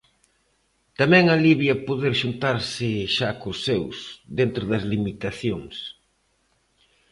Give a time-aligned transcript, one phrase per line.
[0.99, 3.97] Tamén alivia poder xuntarse xa cos seus,
[4.39, 5.75] dentro das limitacións.